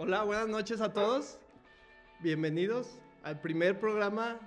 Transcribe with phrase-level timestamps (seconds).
[0.00, 1.40] Hola, buenas noches a todos.
[2.20, 4.38] Bienvenidos al primer programa.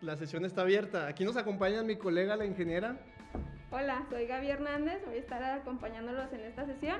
[0.00, 1.06] La sesión está abierta.
[1.06, 2.98] Aquí nos acompaña mi colega, la ingeniera.
[3.70, 5.00] Hola, soy Gaby Hernández.
[5.06, 6.98] Voy a estar acompañándolos en esta sesión.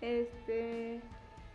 [0.00, 1.00] Este,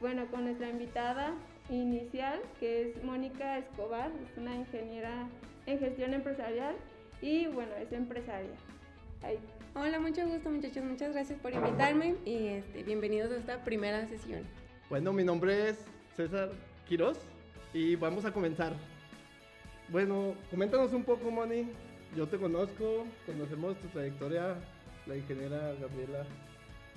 [0.02, 1.34] bueno, con nuestra invitada
[1.70, 5.30] inicial, que es Mónica Escobar, es una ingeniera
[5.66, 6.76] en gestión empresarial
[7.22, 8.52] y bueno, es empresaria.
[9.22, 9.40] Ahí.
[9.76, 14.44] Hola, mucho gusto muchachos, muchas gracias por invitarme y este, bienvenidos a esta primera sesión.
[14.94, 15.84] Bueno, mi nombre es
[16.16, 16.52] César
[16.88, 17.18] Quiroz
[17.74, 18.74] y vamos a comenzar.
[19.90, 21.68] Bueno, coméntanos un poco, Moni.
[22.16, 24.54] Yo te conozco, conocemos tu trayectoria,
[25.08, 26.28] la ingeniera Gabriela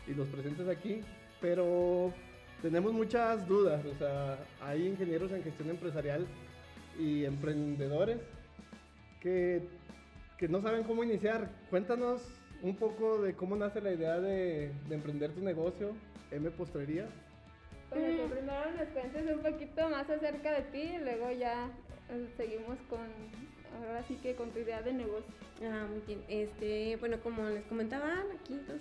[0.06, 1.00] y los presentes aquí,
[1.40, 2.12] pero
[2.60, 3.82] tenemos muchas dudas.
[3.86, 6.26] O sea, hay ingenieros en gestión empresarial
[6.98, 8.18] y emprendedores
[9.22, 9.66] que,
[10.36, 11.50] que no saben cómo iniciar.
[11.70, 12.20] Cuéntanos
[12.60, 15.92] un poco de cómo nace la idea de, de emprender tu negocio,
[16.30, 17.08] M Postrería.
[17.90, 21.70] Bueno, que primero nos cuentes un poquito más acerca de ti y luego ya
[22.10, 23.06] eh, seguimos con,
[23.86, 25.32] ahora sí que con tu idea de negocio.
[25.62, 26.24] Ah, muy bien.
[26.28, 28.80] Este, bueno, como les comentaba aquí, dos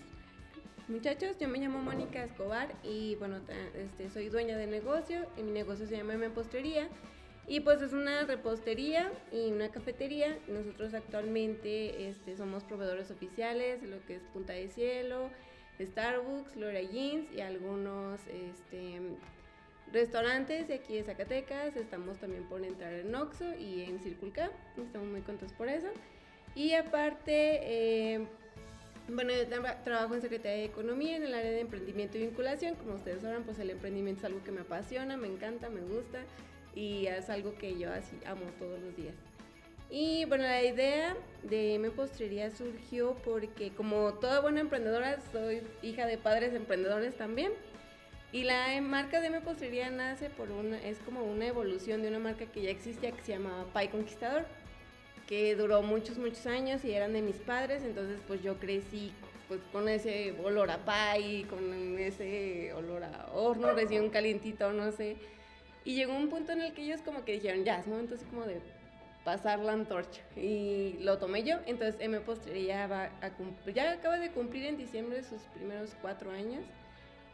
[0.88, 3.38] muchachos, yo me llamo Mónica Escobar y bueno,
[3.76, 6.90] este, soy dueña de negocio y mi negocio se llama M Postrería.
[7.48, 10.36] Y pues es una repostería y una cafetería.
[10.48, 15.30] Nosotros actualmente este, somos proveedores oficiales de lo que es Punta de Cielo,
[15.80, 19.00] Starbucks, Laura Jeans y algunos este,
[19.92, 21.76] restaurantes de aquí de Zacatecas.
[21.76, 24.52] Estamos también por entrar en Oxo y en Circle K.
[24.78, 25.88] Estamos muy contentos por eso.
[26.56, 28.28] Y aparte, eh,
[29.10, 29.48] bueno, yo
[29.84, 32.76] trabajo en Secretaría de Economía en el área de emprendimiento y vinculación.
[32.76, 36.24] Como ustedes saben, pues el emprendimiento es algo que me apasiona, me encanta, me gusta
[36.74, 39.16] y es algo que yo así amo todos los días.
[39.98, 46.06] Y bueno, la idea de M Postrería surgió porque como toda buena emprendedora, soy hija
[46.06, 47.54] de padres emprendedores también.
[48.34, 52.20] Y la marca de M Postrería nace por una, es como una evolución de una
[52.20, 54.46] marca que ya existía que se llamaba Pai Conquistador,
[55.28, 59.14] que duró muchos, muchos años y eran de mis padres, entonces pues yo crecí
[59.48, 65.16] pues con ese olor a pie, con ese olor a horno recién calientito, no sé.
[65.86, 68.26] Y llegó un punto en el que ellos como que dijeron, ya, es momento así
[68.26, 68.60] como de
[69.26, 70.22] pasar la antorcha.
[70.38, 74.78] Y lo tomé yo, entonces M Postrería va a cumplir, ya acaba de cumplir en
[74.78, 76.64] diciembre sus primeros cuatro años.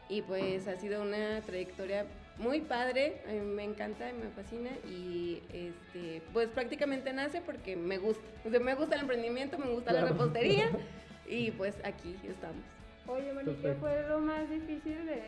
[0.08, 2.06] Y pues ha sido una trayectoria
[2.38, 7.98] muy padre, a mí me encanta, me fascina y este, pues prácticamente nace porque me
[7.98, 8.24] gusta.
[8.44, 10.70] O sea, me gusta el emprendimiento, me gusta la repostería
[11.28, 12.64] y pues aquí estamos.
[13.06, 15.22] Oye, Mari, ¿qué fue lo más difícil de,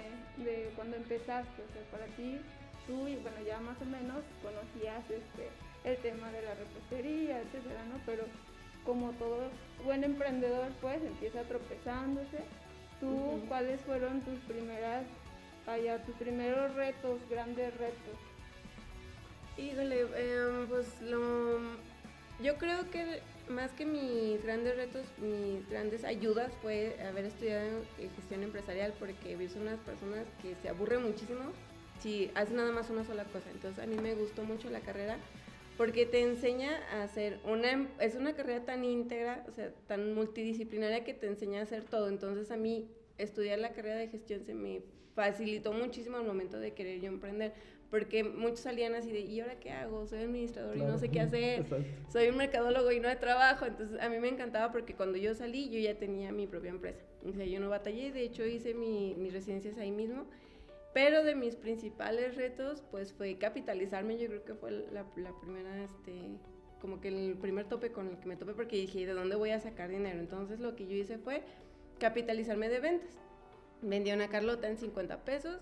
[0.44, 1.62] de, cuando empezaste?
[1.62, 2.40] O sea, para ti,
[2.86, 5.50] tú, y bueno, ya más o menos conocías este,
[5.84, 8.00] el tema de la repostería, etcétera, ¿no?
[8.06, 8.24] Pero
[8.84, 9.50] como todo
[9.84, 12.38] buen emprendedor, pues empieza tropezándose.
[13.00, 15.04] ¿Tú cuáles fueron tus primeras
[15.66, 18.18] allá tus primeros retos, grandes retos?
[19.56, 21.60] Híjole, eh, pues lo,
[22.42, 27.82] yo creo que más que mis grandes retos, mis grandes ayudas fue haber estudiado
[28.16, 31.52] gestión empresarial porque vi unas personas que se aburren muchísimo
[32.00, 33.50] si hacen nada más una sola cosa.
[33.52, 35.18] Entonces a mí me gustó mucho la carrera
[35.76, 41.04] porque te enseña a hacer una, es una carrera tan íntegra, o sea, tan multidisciplinaria
[41.04, 42.08] que te enseña a hacer todo.
[42.08, 44.82] Entonces a mí estudiar la carrera de gestión se me
[45.14, 47.52] facilitó muchísimo al momento de querer yo emprender,
[47.90, 50.06] porque muchos salían así de, ¿y ahora qué hago?
[50.06, 51.64] Soy administrador y no sé qué hacer,
[52.08, 55.34] soy un mercadólogo y no de trabajo, entonces a mí me encantaba porque cuando yo
[55.34, 58.74] salí yo ya tenía mi propia empresa, o sea, yo no batallé, de hecho hice
[58.74, 60.26] mi, mis residencias ahí mismo,
[60.94, 65.84] pero de mis principales retos pues fue capitalizarme, yo creo que fue la, la primera,
[65.84, 66.38] este,
[66.80, 69.50] como que el primer tope con el que me topé porque dije, ¿de dónde voy
[69.50, 70.18] a sacar dinero?
[70.18, 71.42] Entonces lo que yo hice fue
[71.98, 73.18] capitalizarme de ventas
[73.88, 75.58] vendía una Carlota en 50 pesos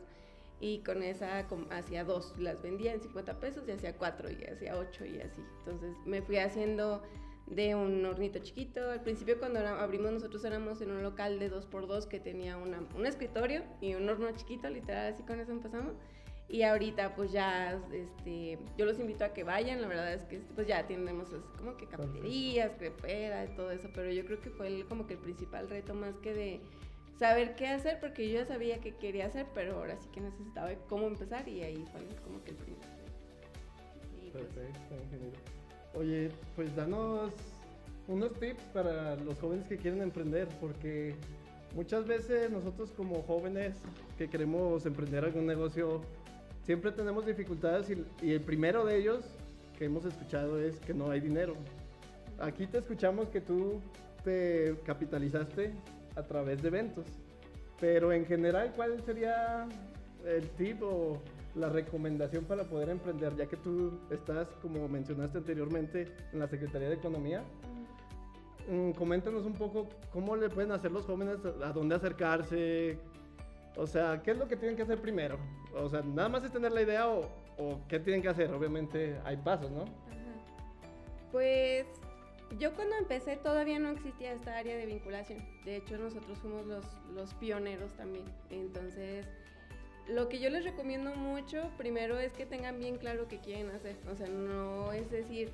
[0.61, 4.79] y con esa hacía dos, las vendía en 50 pesos y hacía cuatro y hacía
[4.79, 5.43] ocho y así.
[5.59, 7.03] Entonces me fui haciendo
[7.55, 8.91] de un hornito chiquito.
[8.91, 12.57] Al principio cuando abrimos nosotros éramos en un local de dos por dos que tenía
[12.57, 15.95] una, un escritorio y un horno chiquito, literal, así con eso empezamos.
[16.49, 20.39] Y ahorita pues ya, este, yo los invito a que vayan, la verdad es que
[20.55, 24.87] pues ya tenemos como que cafeterías, crepera, todo eso, pero yo creo que fue el,
[24.87, 26.61] como que el principal reto más que de
[27.19, 30.75] saber qué hacer, porque yo ya sabía qué quería hacer, pero ahora sí que necesitaba
[30.89, 32.81] cómo empezar y ahí fue como que el primer.
[34.33, 35.62] Pues Perfecto, ingeniero.
[35.95, 37.33] Oye, pues danos
[38.09, 41.15] unos tips para los jóvenes que quieren emprender, porque
[41.75, 43.77] muchas veces nosotros como jóvenes
[44.17, 46.01] que queremos emprender algún negocio,
[46.65, 47.91] siempre tenemos dificultades
[48.23, 49.25] y, el primero de ellos
[49.79, 51.55] que hemos escuchado es que no hay dinero.
[52.39, 53.81] Aquí te escuchamos que tú
[54.25, 55.73] te capitalizaste
[56.17, 57.05] a través de eventos.
[57.81, 59.67] Pero en general, ¿cuál sería
[60.25, 61.21] el tip o
[61.55, 66.89] la recomendación para poder emprender, ya que tú estás, como mencionaste anteriormente, en la Secretaría
[66.89, 67.43] de Economía?
[68.71, 72.99] Mm, coméntanos un poco cómo le pueden hacer los jóvenes, a dónde acercarse,
[73.77, 75.39] o sea, ¿qué es lo que tienen que hacer primero?
[75.75, 77.23] O sea, nada más es tener la idea o,
[77.59, 78.53] o qué tienen que hacer.
[78.53, 79.85] Obviamente hay pasos, ¿no?
[81.31, 81.87] Pues
[82.59, 85.39] yo cuando empecé todavía no existía esta área de vinculación.
[85.65, 86.85] De hecho, nosotros fuimos los,
[87.15, 88.27] los pioneros también.
[88.51, 89.27] Entonces,
[90.13, 93.97] lo que yo les recomiendo mucho, primero es que tengan bien claro qué quieren hacer.
[94.11, 95.51] O sea, no es decir,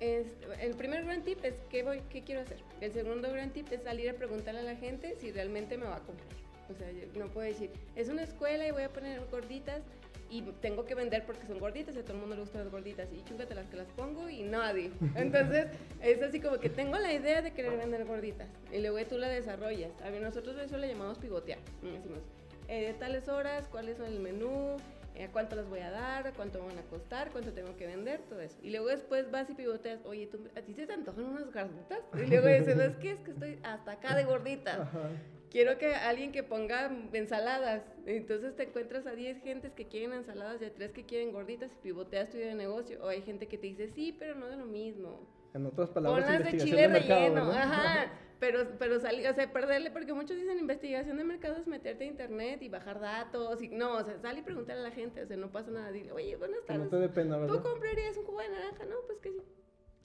[0.00, 0.26] es,
[0.60, 2.58] el primer gran tip es ¿qué, voy, qué quiero hacer.
[2.80, 5.96] El segundo gran tip es salir a preguntarle a la gente si realmente me va
[5.96, 6.28] a comprar.
[6.68, 9.82] O sea, no puedo decir, es una escuela y voy a poner gorditas
[10.28, 12.72] y tengo que vender porque son gorditas y a todo el mundo le gustan las
[12.72, 14.90] gorditas y chúngate las que las pongo y nadie.
[15.14, 15.68] Entonces
[16.02, 19.28] es así como que tengo la idea de querer vender gorditas y luego tú la
[19.28, 19.92] desarrollas.
[20.02, 21.60] A ver, nosotros eso le llamamos pivotear.
[21.82, 22.20] Decimos,
[22.68, 24.76] eh, tales horas, cuál es el menú,
[25.14, 28.40] eh, cuánto las voy a dar, cuánto van a costar, cuánto tengo que vender, todo
[28.40, 28.56] eso.
[28.62, 32.00] Y luego después vas y pivoteas, oye, ¿tú, ¿a ti se te antojan unas gorditas?
[32.14, 34.88] Y luego dices, es que es que estoy hasta acá de gorditas
[35.56, 37.82] quiero que alguien que ponga ensaladas.
[38.04, 41.72] Entonces te encuentras a 10 gentes que quieren ensaladas y a 3 que quieren gorditas
[41.72, 43.02] y pivoteas tu idea de negocio.
[43.02, 45.20] O hay gente que te dice, sí, pero no de lo mismo.
[45.54, 47.50] En otras palabras, Ponlas de chile relleno.
[47.50, 48.12] Ajá.
[48.38, 52.06] Pero, pero salir, o sea, perderle, porque muchos dicen investigación de mercado es meterte a
[52.06, 53.62] internet y bajar datos.
[53.62, 55.90] Y, no, o sea, sal y preguntar a la gente, o sea, no pasa nada.
[55.90, 56.92] Dile, oye, buenas tardes.
[56.92, 57.54] No te pena, ¿verdad?
[57.54, 58.84] ¿Tú comprarías un jugo de naranja?
[58.84, 59.42] No, pues que sí.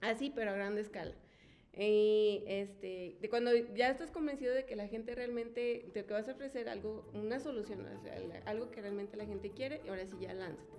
[0.00, 1.14] Así, pero a grande escala.
[1.74, 6.32] Y este, de cuando ya estás convencido de que la gente realmente, te vas a
[6.32, 7.86] ofrecer algo, una solución,
[8.44, 10.70] algo que realmente la gente quiere, y ahora sí ya lánzate.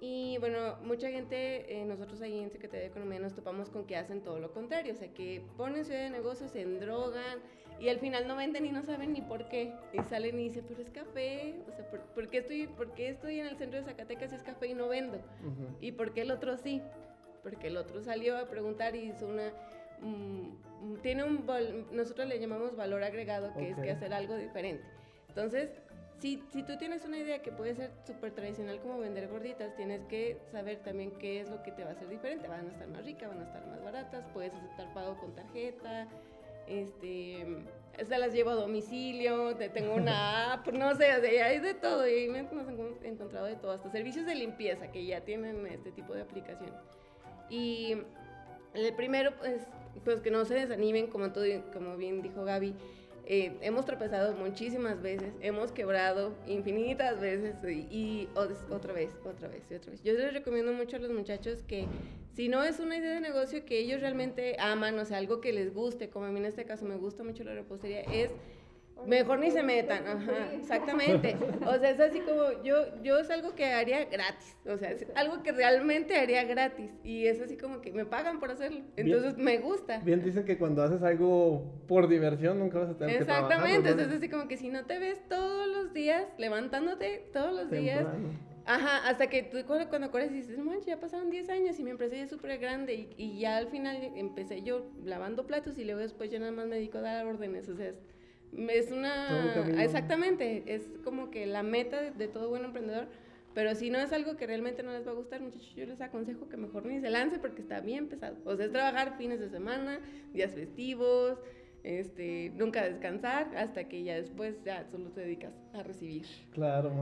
[0.00, 3.96] Y bueno, mucha gente, eh, nosotros ahí en Secretaría de Economía nos topamos con que
[3.96, 7.38] hacen todo lo contrario, o sea, que ponen ciudad de negocios, se endrogan
[7.80, 9.72] y al final no venden y no saben ni por qué.
[9.92, 13.40] Y salen y dicen, pero es café, o sea, ¿por, qué, estoy, ¿por qué estoy
[13.40, 15.18] en el centro de Zacatecas si es café y no vendo?
[15.80, 16.80] ¿Y por qué el otro sí?
[17.42, 19.52] Porque el otro salió a preguntar y hizo una
[20.00, 21.44] Mm, tiene un,
[21.92, 24.84] nosotros le llamamos valor agregado, que es que hacer algo diferente.
[25.28, 25.70] Entonces,
[26.20, 30.04] si, si tú tienes una idea que puede ser súper tradicional como vender gorditas, tienes
[30.06, 32.48] que saber también qué es lo que te va a hacer diferente.
[32.48, 36.08] Van a estar más ricas, van a estar más baratas, puedes aceptar pago con tarjeta,
[36.66, 37.46] este,
[38.06, 42.12] se las llevo a domicilio, te tengo una app, no sé, hay de todo y
[42.12, 42.68] ahí hemos
[43.02, 46.72] encontrado de todo, hasta servicios de limpieza que ya tienen este tipo de aplicación.
[47.48, 47.96] Y
[48.74, 49.66] el primero, pues,
[50.04, 51.40] pues que no se desanimen, como, tú,
[51.72, 52.74] como bien dijo Gaby.
[53.30, 57.56] Eh, hemos tropezado muchísimas veces, hemos quebrado infinitas veces
[57.90, 60.02] y, otra vez, otra vez y otra vez.
[60.02, 61.84] Yo les recomiendo mucho a los muchachos que
[62.32, 65.52] si no es una idea de negocio que ellos realmente aman, o sea, algo que
[65.52, 68.30] les guste, como a mí en este caso me gusta mucho la repostería, es
[69.06, 71.36] Mejor ni se metan, ajá, exactamente.
[71.66, 75.06] O sea, es así como, yo, yo es algo que haría gratis, o sea, es
[75.14, 76.90] algo que realmente haría gratis.
[77.02, 79.98] Y es así como que me pagan por hacerlo, entonces me gusta.
[80.00, 83.52] Bien dicen que cuando haces algo por diversión nunca vas a tener que trabajar.
[83.52, 87.52] Exactamente, entonces es así como que si no te ves todos los días, levantándote todos
[87.52, 88.06] los días,
[88.68, 91.90] Ajá, hasta que tú cuando, cuando corres dices, mancha, ya pasaron 10 años y mi
[91.90, 95.84] empresa ya es súper grande y, y, ya al final empecé yo lavando platos y
[95.84, 97.96] luego después yo nada más me dedico a dar órdenes, o sea, es
[98.52, 99.82] una...
[99.82, 103.08] Exactamente, es como que la meta de, todo buen emprendedor.
[103.54, 106.00] Pero si no es algo que realmente no les va a gustar, muchachos, yo les
[106.00, 108.36] aconsejo que mejor ni se lance porque está bien pesado.
[108.44, 110.00] O sea, es trabajar fines de semana,
[110.32, 111.38] días festivos,
[111.82, 116.26] este, nunca descansar hasta que ya después ya solo te dedicas a recibir.
[116.52, 116.92] Claro,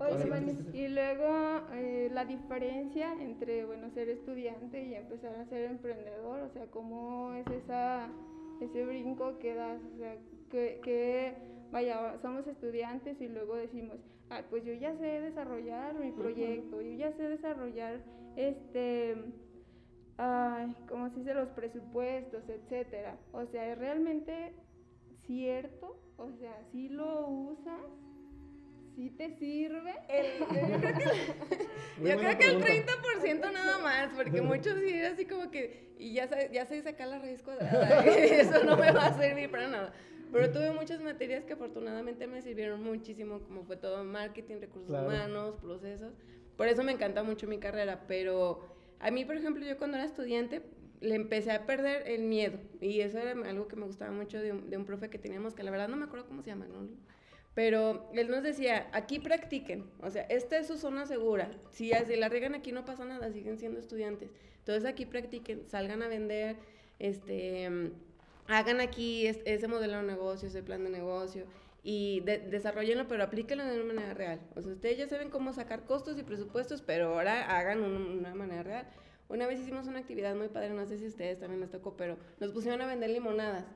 [0.00, 6.40] Oye, y luego eh, la diferencia entre, bueno, ser estudiante y empezar a ser emprendedor,
[6.40, 8.08] o sea, cómo es esa,
[8.60, 10.16] ese brinco que das, o sea,
[10.48, 11.34] que,
[11.70, 13.96] vaya, somos estudiantes y luego decimos,
[14.30, 18.00] ah, pues yo ya sé desarrollar mi proyecto, yo ya sé desarrollar,
[18.36, 19.16] este,
[20.18, 21.34] ay, ¿cómo se dice?
[21.34, 23.18] Los presupuestos, etcétera.
[23.32, 24.54] O sea, ¿es realmente
[25.26, 26.00] cierto?
[26.16, 27.80] O sea, ¿sí lo usas?
[28.94, 29.94] ¿Sí te sirve?
[32.02, 36.28] yo creo que, el 30% nada más, porque muchos sí así como que, y ya,
[36.50, 39.92] ya sé sacar la raíz cuadrada, eso no me va a servir para nada.
[40.32, 45.56] Pero tuve muchas materias que afortunadamente me sirvieron muchísimo, como fue todo marketing, recursos humanos,
[45.56, 46.12] procesos.
[46.56, 48.66] Por eso me encanta mucho mi carrera, pero
[48.98, 50.62] a mí, por ejemplo, yo cuando era estudiante
[51.00, 54.52] le empecé a perder el miedo y eso era algo que me gustaba mucho de
[54.52, 56.66] un, de un profe que teníamos, que la verdad no me acuerdo cómo se llama,
[56.66, 56.88] ¿no?
[57.54, 61.50] Pero él nos decía, aquí practiquen, o sea, esta es su zona segura.
[61.70, 64.30] Si, si la riegan aquí no pasa nada, siguen siendo estudiantes.
[64.58, 66.56] Entonces aquí practiquen, salgan a vender,
[66.98, 67.92] este,
[68.48, 71.46] hagan aquí ese modelo de negocio, ese plan de negocio.
[71.88, 74.40] y de, desarrollenlo, pero aplíquenlo de una manera real.
[74.56, 78.64] O sea, ustedes ya saben cómo sacar costos y presupuestos, pero ahora hagan una manera
[78.64, 78.86] real.
[79.28, 82.16] Una vez hicimos una actividad muy padre, no sé si ustedes también les tocó, pero
[82.40, 83.66] nos pusieron a vender limonadas.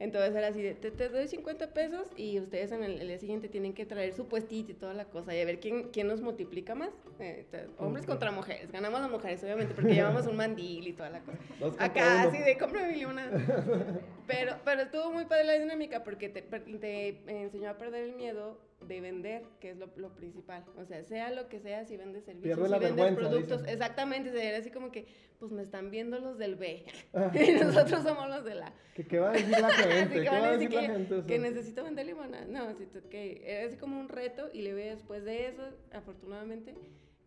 [0.00, 3.74] Entonces era así, de, te, doy 50 pesos y ustedes en el, día siguiente tienen
[3.74, 6.76] que traer su puestito y toda la cosa y a ver quién, quién nos multiplica
[6.76, 6.90] más.
[7.18, 7.46] Eh,
[7.78, 11.38] hombres contra mujeres, ganamos las mujeres obviamente porque llevamos un mandil y toda la cosa.
[11.84, 13.42] Acá así de cómprame limonadas.
[14.28, 18.67] pero, pero estuvo muy padre la dinámica porque te, te enseñó a perder el miedo
[18.86, 20.64] de vender, que es lo, lo, principal.
[20.76, 24.70] O sea, sea lo que sea, si vendes servicios, si vendes productos, exactamente, era así
[24.70, 25.06] como que,
[25.38, 27.30] pues me están viendo los del B ah.
[27.34, 28.72] y nosotros somos los de la.
[28.94, 30.22] ¿Qué, qué va a decir la gente?
[30.22, 31.22] ¿Qué va a decir la gente?
[31.26, 32.44] Que necesito vender limonada.
[32.46, 32.68] No,
[33.10, 36.74] que era así como un reto y le luego después de eso, afortunadamente,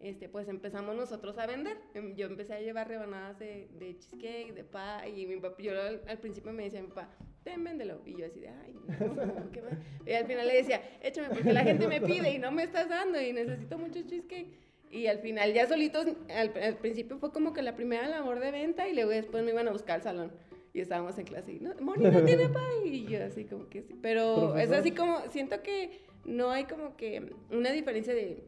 [0.02, 1.78] este, pues empezamos nosotros a vender.
[1.94, 5.80] Em, yo empecé a llevar rebanadas de, de cheesecake, de pie, y mi papá, yo
[5.80, 7.10] al, al principio me decía mi papá,
[7.44, 8.02] ten, véndelo.
[8.06, 9.74] Y yo así de, ay, no, ¿qué más?
[10.06, 12.90] Y al final le decía, échame, porque la gente me pide y no me estás
[12.90, 14.48] dando y necesito mucho cheesecake.
[14.92, 16.06] Y al final ya solitos,
[16.36, 19.68] al, principio fue como que la primera labor de venta y luego después me iban
[19.68, 20.32] a buscar al salón.
[20.74, 22.50] Y estábamos en clase y, no, Moni no tiene
[22.84, 22.88] pie.
[22.90, 23.98] Y yo así como que sí.
[24.02, 28.44] Pero es así como, siento que no hay como que una diferencia de,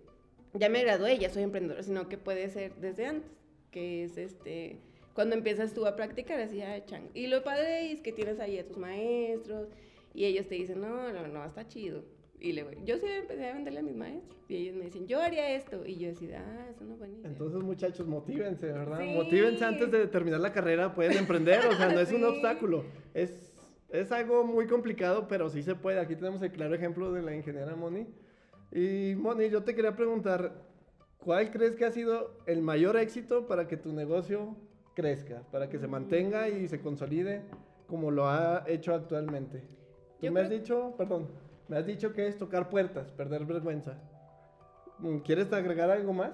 [0.54, 3.32] ya me gradué, ya soy emprendedora, sino que puede ser desde antes,
[3.72, 4.80] que es este
[5.14, 7.10] cuando empiezas tú a practicar así, ah, chango.
[7.14, 9.70] Y lo padre es que tienes ahí a tus maestros
[10.14, 12.04] y ellos te dicen, no, no, no, está chido.
[12.40, 14.38] Y le voy, yo sí empecé a venderle a mis maestros.
[14.50, 15.86] Y ellos me dicen, yo haría esto.
[15.86, 19.00] Y yo decía, ah, eso no es buena Entonces, muchachos, motívense, ¿verdad?
[19.06, 22.84] Motívense antes de terminar la carrera, pueden emprender, o sea, no es un obstáculo.
[23.14, 23.54] Es,
[23.90, 26.00] es algo muy complicado, pero sí se puede.
[26.00, 28.08] Aquí tenemos el claro ejemplo de la ingeniera Moni.
[28.74, 30.52] Y Moni, yo te quería preguntar,
[31.20, 34.56] ¿cuál crees que ha sido el mayor éxito para que tu negocio
[34.94, 37.44] crezca, para que se mantenga y se consolide
[37.88, 39.64] como lo ha hecho actualmente.
[40.20, 41.30] Tú me has dicho, perdón,
[41.68, 43.98] me has dicho que es tocar puertas, perder vergüenza.
[45.00, 46.32] Mm, ¿Quieres agregar algo más?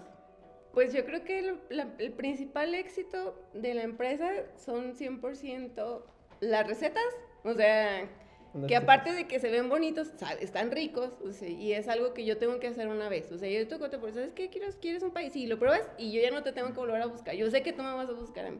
[0.73, 6.01] Pues yo creo que el, principal éxito de la empresa son 100%
[6.41, 7.03] las recetas,
[7.43, 8.07] o sea,
[8.67, 12.59] que aparte de que se ven bonitos, están ricos, y es algo que yo tengo
[12.59, 13.31] que hacer una vez.
[13.31, 14.49] O sea, yo toco por ¿sabes qué?
[14.49, 15.35] ¿Quieres, ¿Quieres un país?
[15.35, 17.35] Y lo pruebas y yo ya no te tengo que volver a buscar.
[17.35, 18.59] Yo sé que tú me vas a buscar a mí.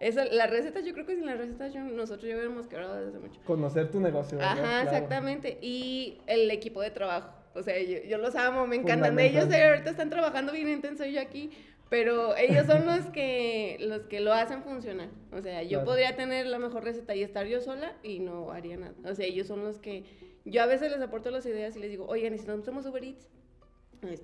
[0.00, 3.38] Eso, las recetas, yo creo que sin las recetas nosotros ya hubiéramos quebrado desde mucho.
[3.44, 4.38] Conocer tu negocio.
[4.40, 5.58] Ajá, exactamente.
[5.60, 7.34] Y el equipo de trabajo.
[7.54, 9.18] O sea, yo, yo los amo, me encantan.
[9.18, 11.50] Ellos ahorita están trabajando bien intenso yo aquí,
[11.90, 15.08] pero ellos son los que, los que lo hacen funcionar.
[15.32, 18.76] O sea, yo podría tener la mejor receta y estar yo sola y no haría
[18.76, 18.94] nada.
[19.04, 20.04] O sea, ellos son los que...
[20.44, 22.86] Yo a veces les aporto las ideas y les digo, oigan, ¿y si no somos
[22.86, 23.28] Uber Eats?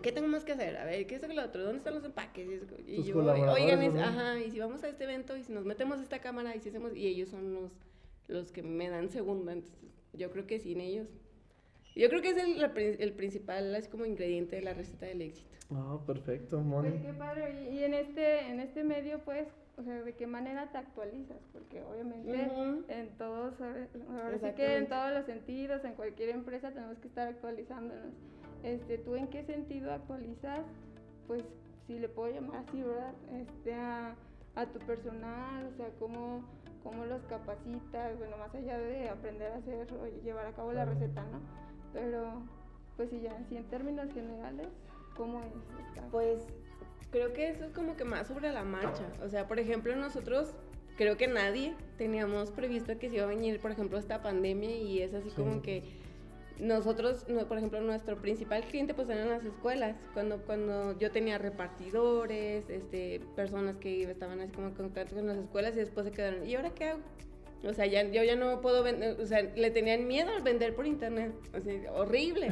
[0.00, 0.76] ¿Qué tenemos que hacer?
[0.76, 1.64] A ver, ¿qué es lo otro?
[1.64, 2.48] ¿Dónde están los empaques?
[2.86, 6.20] Y yo, oigan, ajá, y si vamos a este evento y si nos metemos esta
[6.20, 6.94] cámara y si hacemos...
[6.94, 7.72] Y ellos son los,
[8.28, 9.52] los que me dan segunda.
[9.52, 9.76] Entonces,
[10.12, 11.08] yo creo que sin ellos...
[11.96, 12.62] Yo creo que es el,
[13.00, 15.56] el principal, es como ingrediente de la receta del éxito.
[15.74, 16.90] Ah, perfecto, Moni.
[16.90, 17.70] Pues qué padre.
[17.72, 19.48] Y, en este, en este medio, pues,
[19.78, 21.38] o sea, ¿de qué manera te actualizas?
[21.54, 22.48] Porque obviamente
[22.88, 27.28] en todos, ahora sí que en todos los sentidos, en cualquier empresa tenemos que estar
[27.28, 28.12] actualizándonos.
[28.62, 30.66] Este, ¿tú en qué sentido actualizas?
[31.26, 31.44] Pues,
[31.86, 33.14] si le puedo llamar así, ¿verdad?
[33.32, 34.14] Este, a,
[34.54, 36.44] a tu personal, o sea, cómo,
[36.82, 40.84] cómo los capacitas, bueno, más allá de aprender a hacer o llevar a cabo la
[40.84, 41.65] receta, ¿no?
[41.96, 42.42] Pero,
[42.96, 44.68] pues, si ya, si en términos generales,
[45.16, 45.46] ¿Cómo es?
[46.10, 46.42] Pues
[47.10, 49.04] creo que eso es como que más sobre la marcha.
[49.24, 50.54] O sea, por ejemplo, nosotros
[50.96, 55.00] creo que nadie teníamos previsto que se iba a venir, por ejemplo, esta pandemia y
[55.02, 55.82] es así como que
[56.58, 59.96] nosotros, por ejemplo, nuestro principal cliente pues eran las escuelas.
[60.12, 65.38] Cuando, cuando yo tenía repartidores, este, personas que estaban así como en contacto con las
[65.38, 67.00] escuelas y después se quedaron, ¿y ahora qué hago?
[67.64, 70.74] O sea, ya, yo ya no puedo vender, o sea, le tenían miedo al vender
[70.74, 72.50] por internet, así, horrible.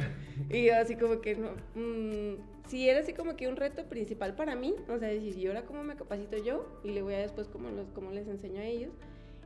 [0.49, 2.35] Y yo así como que, no, mmm,
[2.67, 5.63] sí era así como que un reto principal para mí, o sea, decir, ¿y ahora
[5.63, 6.67] cómo me capacito yo?
[6.83, 8.93] Y le voy a después cómo, los, cómo les enseño a ellos.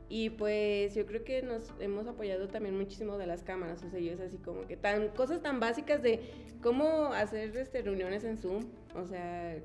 [0.08, 4.00] Y pues yo creo que nos hemos apoyado también muchísimo de las cámaras, o sea,
[4.00, 6.18] yo es así como que tan, cosas tan básicas de
[6.60, 8.64] cómo hacer este, reuniones en Zoom,
[8.96, 9.56] o sea,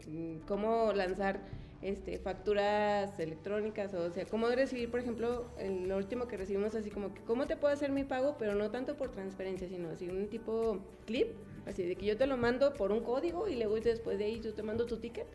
[0.48, 1.40] cómo lanzar
[1.86, 7.14] este, facturas electrónicas, o sea, cómo recibir, por ejemplo, el, último que recibimos así como
[7.14, 8.38] que, ¿cómo te puedo hacer mi pago?
[8.40, 11.36] Pero no tanto por transferencia, sino así un tipo clip,
[11.68, 14.42] así de que yo te lo mando por un código y luego después de ahí
[14.42, 15.28] yo te mando tu ticket.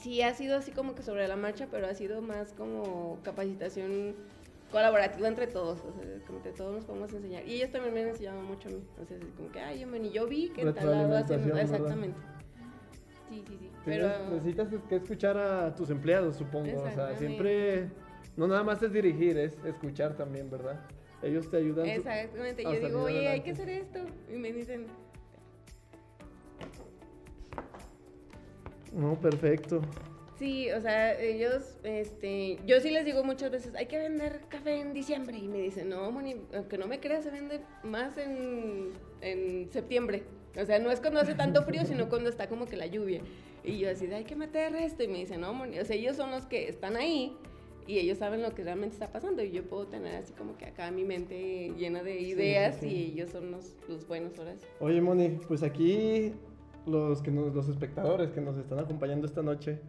[0.00, 4.16] Sí, ha sido así como que sobre la marcha, pero ha sido más como capacitación
[4.72, 7.46] colaborativa entre todos, o sea, como que todos nos podemos enseñar.
[7.46, 9.96] Y ellos también me han enseñado mucho a mí, o sea, como que, ay, yo,
[9.96, 12.18] yo vi que tal lado hacen, exactamente.
[13.28, 13.70] Sí, sí, sí.
[13.84, 14.08] Pero...
[14.30, 16.82] Necesitas que escuchar a tus empleados, supongo.
[16.82, 17.88] O sea, siempre,
[18.36, 20.80] no nada más es dirigir, es escuchar también, ¿verdad?
[21.22, 21.86] Ellos te ayudan.
[21.86, 22.62] Exactamente.
[22.62, 23.44] Yo digo, oye, hay adelante".
[23.44, 23.98] que hacer esto.
[24.32, 24.86] Y me dicen,
[28.94, 29.82] No, perfecto.
[30.38, 34.80] sí, o sea, ellos, este, yo sí les digo muchas veces, hay que vender café
[34.80, 35.36] en diciembre.
[35.36, 40.22] Y me dicen, no, Moni, aunque no me creas, se vende más en, en septiembre.
[40.60, 43.20] O sea, no es cuando hace tanto frío, sino cuando está como que la lluvia.
[43.64, 45.02] Y yo así, de, hay que meter esto.
[45.02, 47.36] Y me dicen, no, Moni, o sea, ellos son los que están ahí.
[47.86, 50.64] Y ellos saben lo que realmente está pasando y yo puedo tener así como que
[50.64, 52.86] acá mi mente llena de sí, ideas sí.
[52.86, 54.66] y ellos son los, los buenos ahora sí.
[54.80, 56.32] Oye, Moni, pues aquí
[56.86, 59.80] los, que nos- los espectadores que nos están acompañando esta noche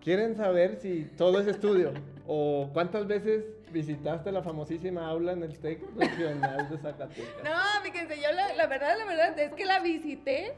[0.00, 1.92] quieren saber si todo es estudio
[2.28, 7.44] o cuántas veces visitaste la famosísima aula en el TEC regional de Zacatecas.
[7.44, 10.54] No, fíjense, yo la, la verdad, la verdad es que la visité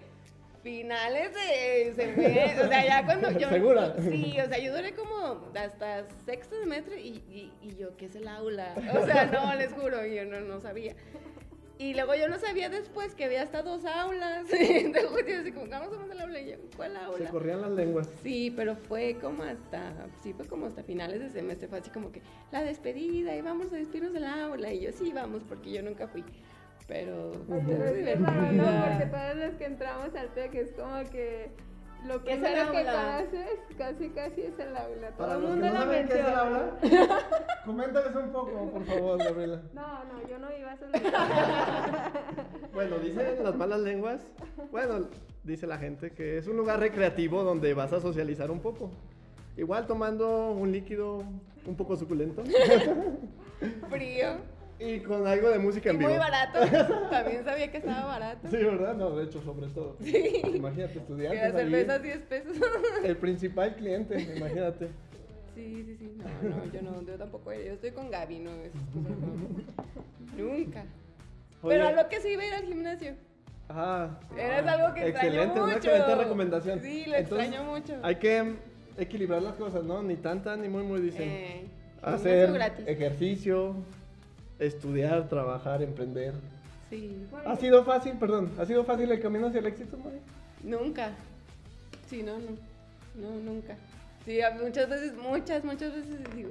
[0.62, 3.48] finales de semestre, o sea, ya cuando yo...
[3.48, 3.94] ¿Segura?
[4.00, 8.16] Sí, o sea, yo duré como hasta sexto semestre y, y, y yo, ¿qué es
[8.16, 8.74] el aula?
[9.00, 10.94] O sea, no, les juro, yo no, no sabía.
[11.78, 14.46] Y luego yo no sabía después que había hasta dos aulas.
[14.52, 17.30] Entonces yo así como, vamos a mandar la aula y yo, ¿cuál Se aula?
[17.30, 18.08] corrían las lenguas.
[18.22, 19.92] Sí, pero fue como hasta,
[20.22, 23.72] sí, fue como hasta finales de semestre, fue así como que la despedida y vamos
[23.72, 24.72] a despedirnos del aula.
[24.72, 26.24] Y yo, sí, vamos, porque yo nunca fui.
[26.88, 28.64] Pero es Pero raro, ¿no?
[28.86, 31.50] Porque todos los que entramos al TEC es como que
[32.04, 33.18] lo ¿Qué es el primero que aula?
[33.24, 35.08] conoces casi casi es el aula.
[35.10, 36.78] Todo Para el los que mundo no la saben qué es el aula,
[37.64, 39.62] coméntales un poco, por favor, Gabriela.
[39.72, 40.92] No, no, yo no iba a solo.
[42.74, 44.20] Bueno, dicen las malas lenguas,
[44.70, 45.08] bueno,
[45.44, 48.90] dice la gente que es un lugar recreativo donde vas a socializar un poco.
[49.56, 51.22] Igual tomando un líquido
[51.64, 52.42] un poco suculento
[53.88, 54.36] Frío
[54.78, 56.10] y con algo de música y en vivo.
[56.10, 56.58] muy barato.
[57.10, 58.48] También sabía que estaba barato.
[58.48, 58.94] Sí, ¿verdad?
[58.94, 59.96] No, de hecho, sobre todo.
[60.02, 60.42] Sí.
[60.54, 62.56] Imagínate, Que estudiantes la cerveza 10 pesos.
[63.04, 64.88] El principal cliente, imagínate.
[65.54, 66.12] Sí, sí, sí.
[66.18, 67.52] No, no, yo no, yo tampoco.
[67.52, 68.74] Yo estoy con Gaby, no, cosas
[70.34, 70.42] no.
[70.44, 70.84] Nunca.
[71.62, 73.14] Pero a lo que sí iba a ir al gimnasio.
[73.68, 75.64] Ah, Eres algo que extraño excelente, mucho.
[75.64, 76.80] una excelente recomendación.
[76.82, 77.94] Sí, lo Entonces, extraño mucho.
[78.02, 78.54] Hay que
[78.98, 80.02] equilibrar las cosas, ¿no?
[80.02, 81.28] Ni tanta ni muy, muy, dicen.
[81.28, 81.66] Eh,
[82.02, 82.86] Hacer gratis.
[82.86, 83.74] ejercicio,
[84.58, 86.34] estudiar, trabajar, emprender.
[86.90, 87.26] Sí.
[87.44, 90.18] ¿Ha sido fácil, perdón, ha sido fácil el camino hacia el éxito, Mari?
[90.62, 91.10] Nunca.
[92.08, 92.56] Sí, no, no.
[93.16, 93.76] No, nunca.
[94.24, 96.50] Sí, muchas veces, muchas, muchas veces digo,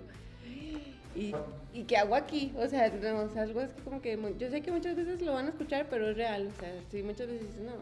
[1.16, 1.34] ¿y,
[1.74, 2.54] ¿y qué hago aquí?
[2.58, 5.22] O sea, no, o sea, algo es que como que, yo sé que muchas veces
[5.22, 6.48] lo van a escuchar, pero es real.
[6.48, 7.74] O sea, sí, muchas veces dices, no,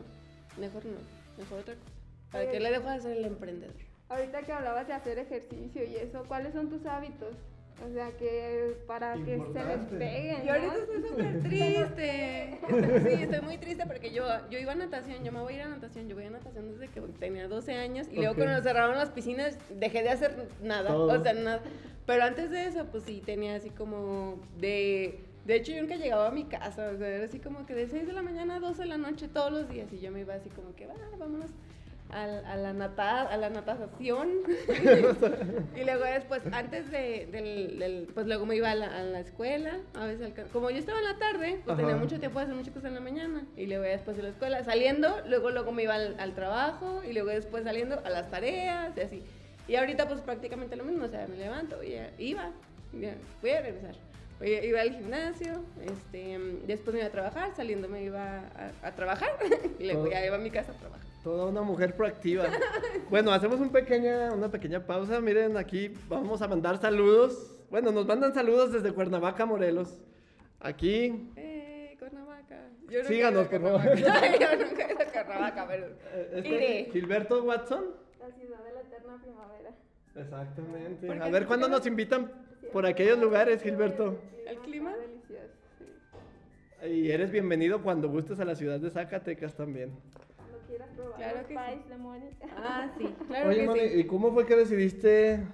[0.60, 0.98] mejor no,
[1.38, 1.92] mejor otra cosa.
[2.32, 3.76] ¿Para qué le dejo de ser el emprendedor?
[4.10, 7.36] Ahorita que hablabas de hacer ejercicio y eso, ¿cuáles son tus hábitos?
[7.86, 9.78] O sea, que para que se Importante.
[9.78, 10.46] despeguen.
[10.46, 12.60] Y ahorita estoy súper triste.
[12.70, 15.62] Sí, estoy muy triste porque yo, yo iba a natación, yo me voy a ir
[15.64, 18.96] a natación, yo voy a natación desde que tenía 12 años y luego cuando cerraron
[18.98, 21.20] las piscinas dejé de hacer nada, Todo.
[21.20, 21.62] o sea, nada.
[22.06, 25.20] Pero antes de eso, pues sí, tenía así como de...
[25.46, 27.88] De hecho, yo nunca llegaba a mi casa, o sea, era así como que de
[27.88, 30.22] 6 de la mañana a 12 de la noche todos los días y yo me
[30.22, 31.50] iba así como que, va, vámonos
[32.22, 34.30] al- a, la nata, a la natación.
[35.76, 39.20] y luego después, antes de, del, del- pues luego me iba a la, a la
[39.20, 42.56] escuela, a veces, como yo estaba en la tarde, pues tenía mucho tiempo de hacer
[42.56, 43.44] muchas cosas en la mañana.
[43.58, 47.14] Y luego después de la escuela, saliendo, luego luego me iba al, al trabajo y
[47.14, 49.24] luego después saliendo a las tareas y así.
[49.68, 52.52] Y ahorita pues prácticamente lo mismo, o sea, me levanto y ya, iba,
[52.94, 53.96] ya, voy a regresar.
[54.42, 58.92] Oye, Iba al gimnasio, este, después me iba a trabajar, saliendo me iba a, a
[58.92, 59.30] trabajar
[59.80, 60.12] y luego Todo.
[60.12, 61.06] ya iba a mi casa a trabajar.
[61.24, 62.46] Toda una mujer proactiva.
[63.10, 65.22] Bueno, hacemos un pequeña, una pequeña pausa.
[65.22, 67.58] Miren, aquí vamos a mandar saludos.
[67.70, 70.00] Bueno, nos mandan saludos desde Cuernavaca, Morelos.
[70.60, 72.70] Aquí, ¡Eh, Cuernavaca!
[72.90, 73.82] Yo nunca Síganos, por favor.
[73.82, 74.38] Cuernavaca.
[74.58, 75.86] Yo nunca he ido a Cuernavaca, pero...
[75.88, 76.90] eh, este, Iré.
[76.92, 77.86] Gilberto Watson.
[78.20, 79.72] La ciudad de la eterna primavera.
[80.16, 81.08] Exactamente.
[81.08, 82.32] ¿Por qué A ver cuándo nos invitan
[82.72, 84.20] por aquellos lugares, Gilberto.
[84.46, 84.92] ¿El clima?
[84.92, 85.54] está delicioso,
[86.84, 86.90] sí.
[86.90, 89.92] Y eres bienvenido cuando gustes a la ciudad de Zacatecas también.
[91.16, 91.90] Claro los que sí.
[91.90, 92.30] de Moni.
[92.58, 94.00] Ah, sí, claro Oye, que Moni, sí.
[94.00, 95.46] ¿y cómo fue que decidiste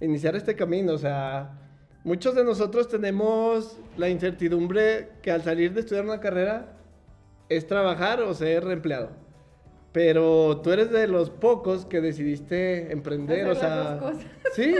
[0.00, 0.92] iniciar este camino?
[0.92, 1.58] O sea,
[2.04, 6.76] muchos de nosotros tenemos la incertidumbre que al salir de estudiar una carrera
[7.48, 9.10] es trabajar o ser empleado.
[9.92, 14.26] Pero tú eres de los pocos que decidiste emprender, Hacer o sea, las dos cosas.
[14.54, 14.74] sí.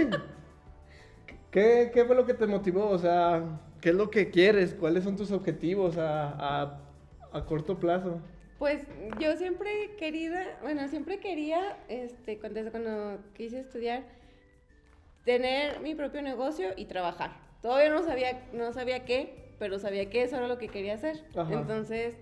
[1.51, 2.89] ¿Qué, ¿Qué fue lo que te motivó?
[2.89, 4.75] O sea, ¿qué es lo que quieres?
[4.75, 6.31] ¿Cuáles son tus objetivos a,
[6.63, 6.81] a,
[7.33, 8.23] a corto plazo?
[8.63, 8.87] Pues
[9.19, 14.05] yo siempre he querido, bueno, siempre quería, este, cuando, desde cuando quise estudiar,
[15.25, 17.33] tener mi propio negocio y trabajar.
[17.61, 21.25] Todavía no sabía, no sabía qué, pero sabía que eso era lo que quería hacer.
[21.35, 21.55] Ajá.
[21.55, 22.15] Entonces,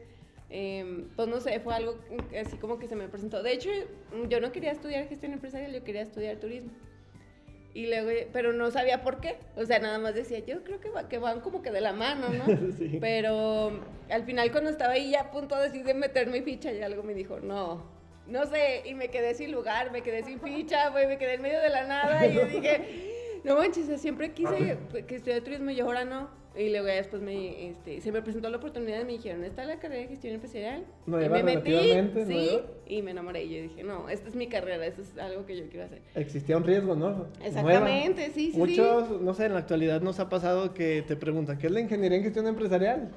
[0.48, 1.96] em, pues no sé, fue algo
[2.40, 3.42] así como que se me presentó.
[3.42, 3.68] De hecho,
[4.30, 6.70] yo no quería estudiar gestión empresarial, yo quería estudiar turismo.
[7.72, 9.38] Y luego, pero no sabía por qué.
[9.56, 11.92] O sea, nada más decía, yo creo que, va, que van como que de la
[11.92, 12.44] mano, ¿no?
[12.78, 12.98] Sí.
[13.00, 16.72] Pero al final cuando estaba ahí ya a punto de decir de meter mi ficha
[16.72, 17.84] y algo me dijo, no,
[18.26, 18.82] no sé.
[18.86, 21.68] Y me quedé sin lugar, me quedé sin ficha, güey, me quedé en medio de
[21.68, 22.26] la nada.
[22.26, 26.39] Y yo dije, no manches, siempre quise que estudiara turismo y ahora no.
[26.56, 29.78] Y luego después me, este, se me presentó la oportunidad y me dijeron, está la
[29.78, 30.84] carrera de gestión empresarial.
[31.06, 33.44] Nueva, y me metí, sí, y me enamoré.
[33.44, 36.02] Y yo dije, no, esta es mi carrera, esto es algo que yo quiero hacer.
[36.16, 37.28] Existía un riesgo, ¿no?
[37.42, 38.34] Exactamente, Nueva.
[38.34, 41.68] sí, sí, Muchos, no sé, en la actualidad nos ha pasado que te preguntan, ¿qué
[41.68, 43.10] es la ingeniería en gestión empresarial?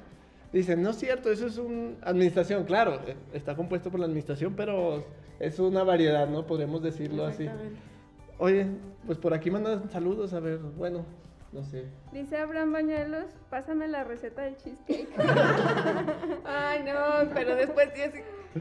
[0.52, 2.64] Dicen, no es cierto, eso es una administración.
[2.64, 5.04] Claro, eh, está compuesto por la administración, pero
[5.40, 6.46] es una variedad, ¿no?
[6.46, 7.48] Podríamos decirlo así.
[8.38, 8.66] Oye,
[9.06, 11.04] pues por aquí mandan saludos, a ver, bueno,
[11.54, 11.86] no sé.
[12.12, 15.08] Dice Abraham Bañuelos, pásame la receta de cheesecake.
[16.44, 17.88] Ay, no, pero después,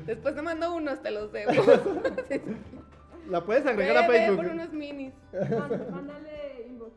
[0.06, 1.52] después te mando unos, te los debo.
[3.30, 4.36] La puedes agregar a Facebook.
[4.44, 5.14] por unos minis.
[5.34, 6.92] Mánd- Mándale inbox.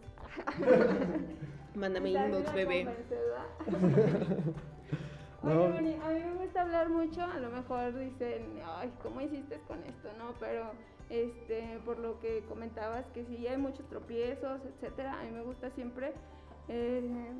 [1.74, 2.88] Mándame inbox, bebé.
[5.42, 9.60] Oye, Moni, a mí me gusta hablar mucho, a lo mejor dicen, ay, ¿cómo hiciste
[9.68, 10.08] con esto?
[10.18, 10.72] No, pero
[11.10, 15.70] este, por lo que comentabas, que sí hay muchos tropiezos, etcétera, a mí me gusta
[15.70, 16.12] siempre
[16.68, 17.30] eh,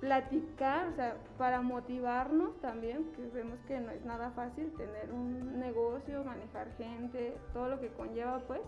[0.00, 5.60] platicar, o sea, para motivarnos también, que vemos que no es nada fácil tener un
[5.60, 8.60] negocio, manejar gente, todo lo que conlleva, pues,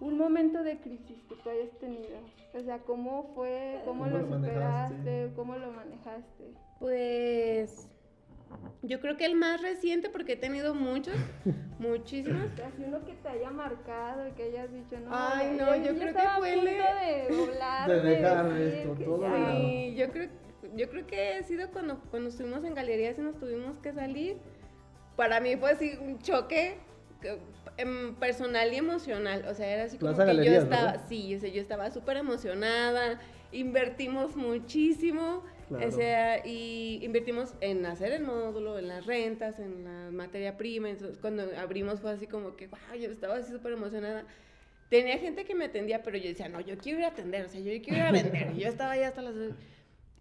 [0.00, 2.18] un momento de crisis que tú hayas tenido.
[2.54, 3.80] O sea, ¿cómo fue?
[3.84, 4.96] ¿Cómo, ¿Cómo lo manejaste?
[4.96, 5.32] superaste?
[5.36, 6.54] ¿Cómo lo manejaste?
[6.78, 7.88] Pues
[8.82, 11.14] yo creo que el más reciente, porque he tenido muchos,
[11.78, 12.46] muchísimos.
[12.66, 15.92] Así uno que te haya marcado y que hayas dicho, no, Ay, no, ya- yo
[15.92, 19.56] ya creo que fue el de- de doblar, De dejar decir esto, que todo de.
[19.56, 20.28] Sí, yo creo,
[20.76, 24.36] yo creo que ha sido cuando, cuando estuvimos en galerías y nos tuvimos que salir.
[25.16, 26.78] Para mí fue así un choque
[27.20, 27.38] que-
[27.76, 29.44] em, personal y emocional.
[29.48, 31.06] O sea, era así como Plaza que yo Galerías, estaba, ¿verdad?
[31.08, 33.20] sí, o sea, yo estaba súper emocionada.
[33.52, 35.42] Invertimos muchísimo.
[35.70, 35.86] Claro.
[35.86, 40.90] O sea, y invertimos en hacer el módulo, en las rentas, en la materia prima.
[40.90, 44.26] Entonces, cuando abrimos fue así como que, wow, yo estaba así súper emocionada.
[44.88, 47.48] Tenía gente que me atendía, pero yo decía, no, yo quiero ir a atender, o
[47.48, 48.56] sea, yo quiero ir a vender.
[48.56, 49.36] Yo estaba ahí hasta las...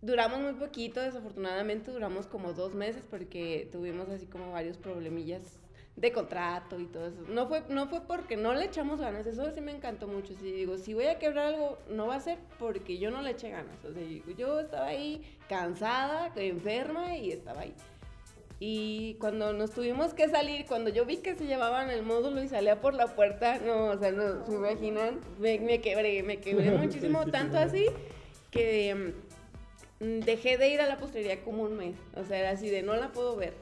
[0.03, 5.59] Duramos muy poquito, desafortunadamente duramos como dos meses porque tuvimos así como varios problemillas
[5.95, 7.21] de contrato y todo eso.
[7.27, 10.33] No fue, no fue porque no le echamos ganas, eso sí me encantó mucho.
[10.35, 13.31] Si digo, si voy a quebrar algo, no va a ser porque yo no le
[13.31, 13.83] eché ganas.
[13.83, 14.03] O sea,
[14.37, 17.73] yo, estaba ahí cansada, enferma y estaba ahí.
[18.61, 22.49] Y cuando nos tuvimos que salir, cuando yo vi que se llevaban el módulo y
[22.49, 25.21] salía por la puerta, no, o sea, no, ¿se imaginan?
[25.39, 27.63] Me, me quebré, me quebré muchísimo, tanto sí.
[27.63, 27.85] así
[28.51, 29.28] que mm,
[29.99, 31.95] dejé de ir a la postelería como un mes.
[32.15, 33.53] O sea, era así de no la puedo ver.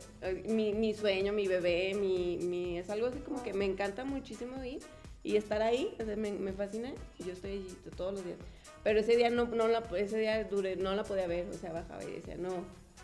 [0.46, 4.64] Mi, mi sueño, mi bebé, mi, mi, es algo así como que me encanta muchísimo
[4.64, 4.80] ir
[5.24, 8.38] y estar ahí, o sea, me, me fascina yo estoy allí todos los días.
[8.84, 11.74] Pero ese día no, no la, ese día duré, no la podía ver, o sea,
[11.74, 12.64] bajaba y decía, no,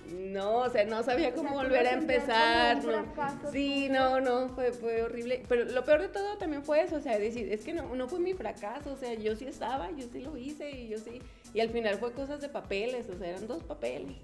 [0.10, 2.84] no, o sea, no sabía O cómo sea, volver a empezar.
[2.84, 3.52] no.
[3.52, 5.44] Sí, no, no, fue, fue horrible.
[5.50, 8.08] Pero lo peor de todo también fue eso, o sea, decir, es que no, no
[8.08, 11.22] fue mi fracaso, o sea, yo sí estaba, yo sí lo hice y yo sí.
[11.54, 14.18] Y al final fue cosas de papeles, o sea, eran dos papeles.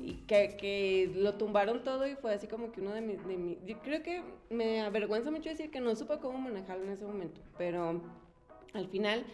[0.00, 3.36] Y que, que lo tumbaron todo y fue así como que uno de mis, de
[3.36, 7.04] mi- Yo creo que me avergüenza mucho decir que no supe cómo manejarlo en ese
[7.04, 8.00] momento, pero
[8.72, 9.24] al final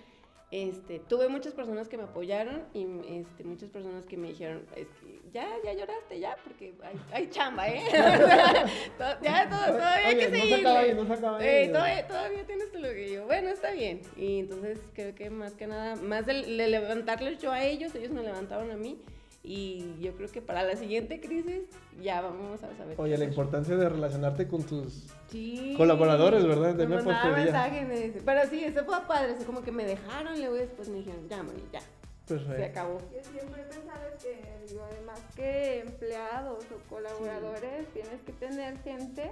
[0.57, 4.87] este, tuve muchas personas que me apoyaron y este, muchas personas que me dijeron, es
[5.01, 7.83] que ya, ya lloraste, ya, porque hay, hay chamba, ¿eh?
[9.23, 11.47] Ya, to- todavía hay que no se acaba ahí, no se acaba ahí.
[11.49, 13.27] Eh, todavía, todavía tienes tú lo que yo.
[13.27, 14.01] Bueno, está bien.
[14.17, 18.13] Y entonces creo que más que nada, más de, de levantarles yo a ellos, ellos
[18.13, 19.01] me levantaron a mí.
[19.47, 21.65] Y yo creo que para la siguiente crisis
[22.03, 22.99] ya vamos a saber.
[22.99, 25.07] Oye, la importancia de relacionarte con tus...
[25.29, 25.75] Sí.
[25.77, 26.75] Colaboradores, ¿verdad?
[26.75, 27.45] De Me postería.
[27.45, 29.35] mensajes, me dice- Pero sí, eso fue padre.
[29.35, 31.81] Así como que me dejaron, luego después me dijeron, ya, Moni, ya.
[32.27, 32.65] Se Perfecto.
[32.65, 32.99] acabó.
[33.15, 39.31] Yo siempre he pensado que, digo, además que empleados o colaboradores, tienes que tener gente,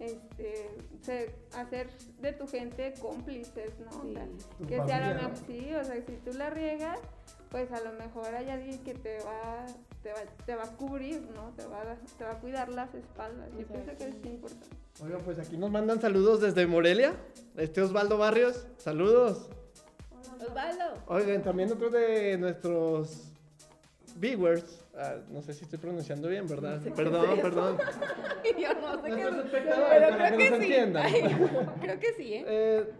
[0.00, 0.68] este,
[1.00, 1.88] se- hacer
[2.20, 4.02] de tu gente cómplices, ¿no?
[4.02, 4.26] O sea,
[4.58, 4.66] Sí.
[4.66, 5.36] Que si a lo familia, mejor, ¿no?
[5.46, 6.98] sí, o sea, si tú la riegas,
[7.50, 9.64] pues a lo mejor hay alguien que te va,
[10.02, 11.50] te va, te va a cubrir, ¿no?
[11.56, 13.48] Te va, a- te va a cuidar las espaldas.
[13.58, 14.76] Yo pienso que es importante.
[15.02, 17.14] Oigan, pues aquí nos mandan saludos desde Morelia.
[17.56, 19.48] Este Osvaldo Barrios, saludos.
[20.40, 20.84] Osvaldo.
[21.06, 23.24] Oigan, también otro de nuestros
[24.16, 26.76] viewers, ah, no sé si estoy pronunciando bien, ¿verdad?
[26.76, 27.78] No sé qué perdón, es perdón.
[28.60, 29.34] Yo no sé qué es.
[29.50, 30.72] Pero creo que sí.
[30.96, 31.22] Ay,
[31.80, 32.44] creo que sí, ¿eh?
[32.46, 32.92] Eh,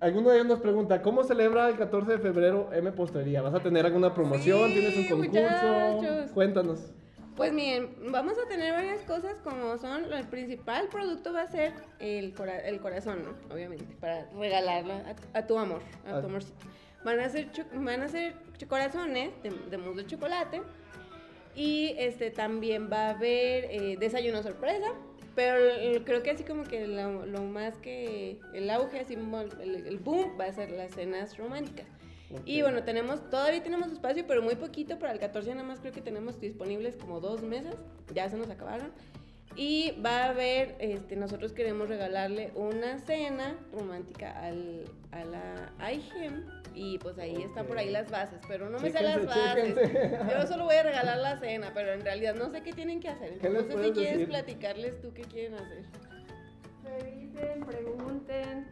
[0.00, 3.42] alguno de ellos nos pregunta, ¿cómo celebra el 14 de febrero M Postelería?
[3.42, 4.68] ¿Vas a tener alguna promoción?
[4.70, 5.40] Sí, ¿Tienes un concurso?
[5.40, 6.30] muchachos.
[6.32, 6.92] Cuéntanos.
[7.36, 11.72] Pues miren, vamos a tener varias cosas como son, el principal producto va a ser
[12.00, 12.34] el,
[12.64, 13.54] el corazón, ¿no?
[13.54, 16.56] Obviamente, para regalarla a, tu amor, a tu amorcito.
[17.04, 18.34] Van a ser, van a ser
[18.68, 20.62] corazones de, de mousse de chocolate
[21.54, 24.88] y este también va a haber eh, desayuno sorpresa,
[25.38, 30.32] pero creo que así como que lo, más que el auge, así el, el boom
[30.36, 31.86] va a ser las cenas románticas.
[32.44, 34.98] Y bueno, tenemos, todavía tenemos espacio, pero muy poquito.
[34.98, 37.76] Para el 14 nada más creo que tenemos disponibles como dos mesas.
[38.12, 38.90] Ya se nos acabaron.
[39.56, 46.44] Y va a haber, este, nosotros queremos regalarle una cena romántica al, a la IGEM.
[46.74, 49.74] Y pues ahí están por ahí las bases, pero no me sé las bases.
[50.30, 53.08] Yo solo voy a regalar la cena, pero en realidad no sé qué tienen que
[53.08, 53.38] hacer.
[53.50, 55.84] no sé si quieres platicarles tú qué quieren hacer.
[56.84, 58.66] Revisen, pregunten.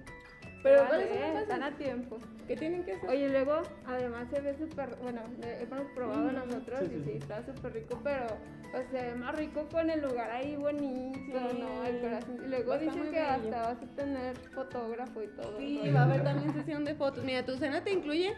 [0.66, 2.18] Pero vale, están a tiempo.
[2.48, 3.08] ¿Qué tienen que hacer?
[3.08, 8.00] Oye, luego, además se ve súper, bueno, hemos probado nosotros y sí, está súper rico,
[8.02, 11.84] pero o sea, se ve más rico con el lugar ahí bonito, ¿no?
[11.84, 12.40] El corazón.
[12.44, 15.56] Y luego dicen que hasta vas a tener fotógrafo y todo.
[15.56, 17.22] Sí, va a haber también sesión de fotos.
[17.22, 18.34] Mira, tu cena te incluye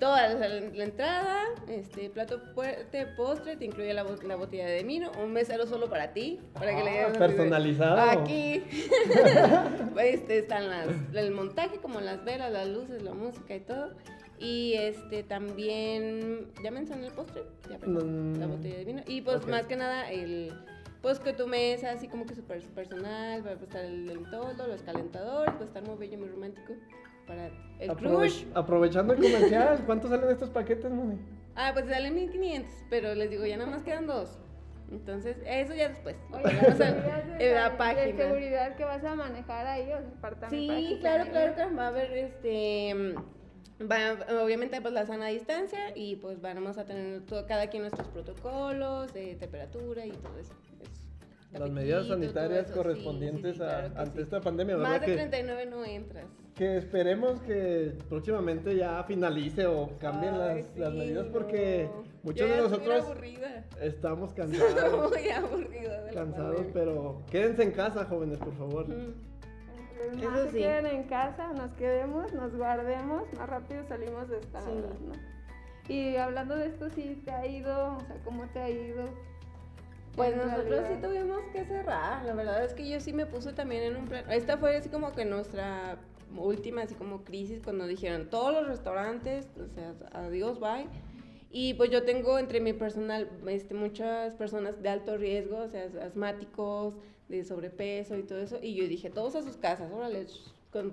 [0.00, 0.46] toda la,
[0.82, 5.88] entrada, este plato fuerte, postre, te incluye la, la, botella de vino, un mesero solo
[5.88, 8.00] para ti, para que le digas personalizado.
[8.00, 8.64] Aquí
[10.02, 13.92] este, están las, el montaje como las velas, las luces, la música y todo.
[14.38, 19.02] Y este también, ya mencioné el postre, ya la botella de vino.
[19.06, 20.52] Y pues más que nada el
[21.02, 24.66] pues que tu mesa así como que súper personal, va a estar el, el todo,
[24.66, 26.74] los calentadores, va a estar muy bello, muy romántico
[27.26, 28.44] para el crush.
[28.54, 31.18] Aprovechando el comercial, ¿cuántos salen estos paquetes, Moni?
[31.54, 34.38] Ah, pues salen 1500, pero les digo, ya nada más quedan dos.
[34.90, 36.16] Entonces, eso ya después.
[36.32, 36.92] Oye, vamos a
[37.38, 38.02] de, la página.
[38.02, 41.76] De seguridad que vas a manejar ahí, o sea, Sí, claro, claro, claro.
[41.76, 43.14] Va a haber este.
[43.80, 48.08] Va, obviamente pues la sana distancia y pues vamos a tener todo, cada quien nuestros
[48.08, 50.52] protocolos de temperatura y todo eso
[51.58, 54.90] las medidas sanitarias correspondientes a, ante esta pandemia, ¿verdad?
[54.90, 56.26] Más de 39 no entras.
[56.54, 61.88] Que esperemos que próximamente ya finalice o cambien las, las, medidas porque
[62.22, 63.04] muchos de nosotros
[63.80, 65.10] estamos cansados.
[65.10, 68.86] muy aburrido de Cansados, pero quédense en casa, jóvenes, por favor.
[68.90, 70.58] Eso sí.
[70.58, 74.70] queden en casa, nos quedemos, nos guardemos, más rápido salimos de esta, sí.
[74.72, 75.30] ¿no?
[75.88, 77.96] Y hablando de esto, sí, ¿te ha ido?
[77.96, 79.04] O sea, ¿cómo te ha ido?
[80.16, 83.84] Pues nosotros sí tuvimos que cerrar, la verdad es que yo sí me puse también
[83.84, 85.98] en un plan, esta fue así como que nuestra
[86.36, 90.86] última así como crisis cuando dijeron todos los restaurantes, o sea, adiós, bye.
[91.52, 95.88] Y pues yo tengo entre mi personal este, muchas personas de alto riesgo, o sea,
[96.02, 96.94] asmáticos,
[97.28, 100.26] de sobrepeso y todo eso, y yo dije, todos a sus casas, órale,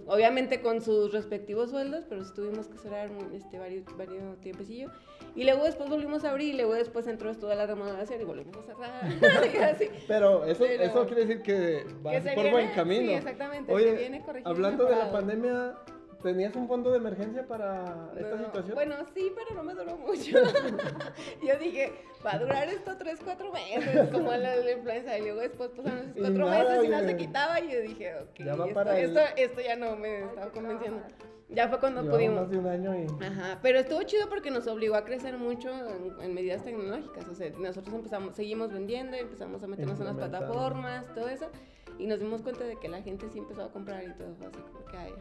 [0.07, 4.89] obviamente con sus respectivos sueldos, pero tuvimos que cerrar este, varios, varios tiempecillo.
[5.35, 8.57] Y luego después volvimos a abrir y luego después entró toda la remodelación y volvimos
[8.57, 9.79] a cerrar.
[10.07, 13.07] Pero eso, eso quiere decir que va por buen camino.
[13.07, 13.71] Sí, exactamente.
[13.71, 15.75] Oye, se viene hablando de la pandemia,
[16.21, 18.75] ¿Tenías un fondo de emergencia para esta situación?
[18.75, 20.37] Bueno, sí, pero no me duró mucho.
[21.43, 21.93] yo dije,
[22.25, 25.17] va a durar esto tres, cuatro meses, como la, la influenza.
[25.17, 27.59] Y luego después pasaron esos cuatro meses y no se quitaba.
[27.61, 28.39] Y yo dije, ok,
[28.95, 31.01] esto, esto, ya no me estaba convenciendo.
[31.49, 32.41] Ya fue cuando pudimos.
[32.41, 33.23] Más de un año y...
[33.23, 35.69] Ajá, pero estuvo chido porque nos obligó a crecer mucho
[36.21, 37.27] en, medidas tecnológicas.
[37.27, 41.45] O sea, nosotros empezamos, seguimos vendiendo, empezamos a meternos en las plataformas, todo eso.
[41.99, 44.91] Y nos dimos cuenta de que la gente sí empezó a comprar y todo, así
[44.91, 45.13] que, ay,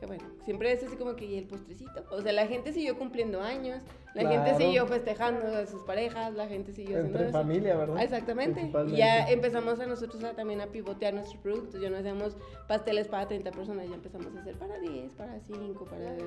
[0.00, 2.02] que bueno, siempre es así como que y el postrecito.
[2.10, 3.82] O sea, la gente siguió cumpliendo años,
[4.14, 8.02] la gente siguió festejando a sus parejas, la gente siguió haciendo Entre familia, ¿verdad?
[8.02, 8.72] Exactamente.
[8.88, 11.82] Y ya empezamos a nosotros también a pivotear nuestros productos.
[11.82, 12.34] Ya no hacemos
[12.66, 16.26] pasteles para 30 personas, ya empezamos a hacer para 10, para 5, para 10.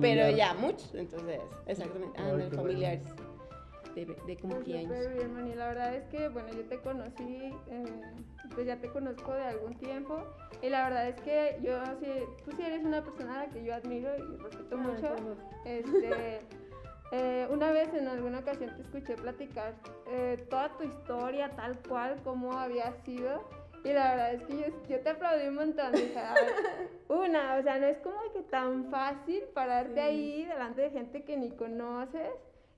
[0.00, 3.00] Pero ya muchos, entonces, exactamente, ah, familiares
[4.04, 4.96] de, de cumpleaños.
[4.96, 5.54] Súper bien, Moni.
[5.54, 8.02] La verdad es que, bueno, yo te conocí, eh,
[8.54, 10.22] pues ya te conozco de algún tiempo.
[10.62, 12.06] Y la verdad es que yo, sí,
[12.44, 15.14] tú sí eres una persona a la que yo admiro y respeto mucho.
[15.64, 16.40] Este,
[17.12, 19.74] eh, una vez en alguna ocasión te escuché platicar
[20.08, 23.44] eh, toda tu historia, tal cual, como había sido.
[23.84, 25.92] Y la verdad es que yo, yo te aplaudí un montón.
[25.92, 26.20] Dije,
[27.08, 31.36] una, o sea, no es como que tan fácil pararte ahí delante de gente que
[31.36, 32.30] ni conoces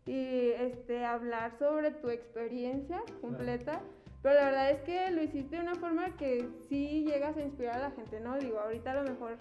[0.07, 3.81] y este, hablar sobre tu experiencia completa.
[4.23, 7.77] Pero la verdad es que lo hiciste de una forma que sí llegas a inspirar
[7.77, 8.39] a la gente, ¿no?
[8.39, 9.39] Digo, ahorita a lo mejor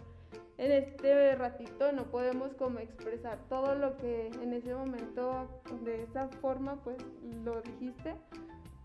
[0.57, 6.27] en este ratito no podemos como expresar todo lo que en ese momento de esa
[6.41, 6.97] forma pues
[7.43, 8.15] lo dijiste,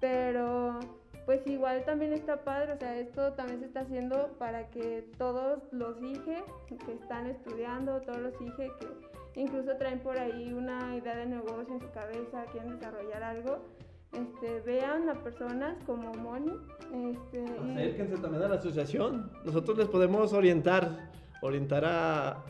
[0.01, 0.79] pero
[1.27, 5.63] pues igual también está padre, o sea, esto también se está haciendo para que todos
[5.73, 8.87] los hijos que están estudiando, todos los hijos que
[9.37, 13.59] incluso traen por ahí una idea de negocio en su cabeza, quieren desarrollar algo,
[14.13, 16.53] este, vean a personas como Moni.
[17.13, 19.31] Este, y- Acérquense también a la asociación.
[19.45, 21.11] Nosotros les podemos orientar,
[21.43, 22.45] orientar a,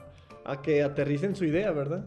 [0.44, 2.04] a que aterricen su idea, ¿verdad?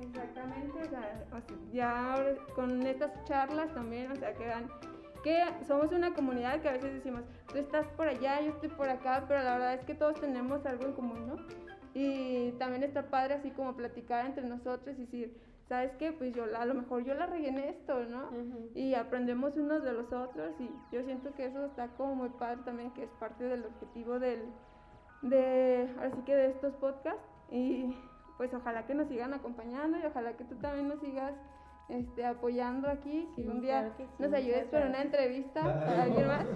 [0.00, 4.68] Exactamente, o sea, o sea, ya con estas charlas también, o sea, que vean
[5.22, 5.38] que
[5.68, 9.24] somos una comunidad que a veces decimos, tú estás por allá, yo estoy por acá,
[9.28, 11.36] pero la verdad es que todos tenemos algo en común, ¿no?
[11.94, 15.36] Y también está padre así como platicar entre nosotros y decir,
[15.68, 16.12] ¿sabes qué?
[16.12, 18.28] Pues yo la- a lo mejor yo la en esto, ¿no?
[18.28, 18.70] Ujú.
[18.74, 22.60] y aprendemos unos de los otros y yo siento que eso está como muy padre
[22.64, 24.40] también que es parte del objetivo del
[25.22, 27.94] de ahora sí que de estos podcasts y
[28.38, 31.32] pues ojalá que nos sigan acompañando y ojalá que tú también nos sigas
[31.88, 35.80] este, apoyando aquí Sí, que un día claro sí, nos ayudes para una entrevista Claro.
[35.86, 36.46] para alguien más